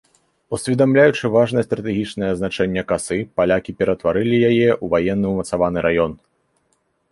[0.57, 6.21] Усведамляючы важнае стратэгічнае значэнне касы, палякі ператварылі яе ў ваенны умацаваны раён.